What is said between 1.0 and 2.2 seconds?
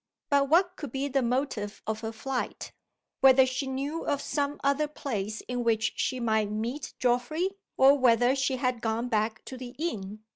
the motive of her